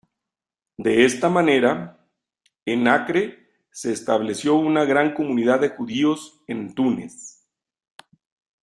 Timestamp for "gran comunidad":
4.83-5.59